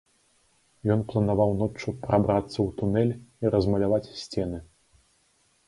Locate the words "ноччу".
1.59-1.93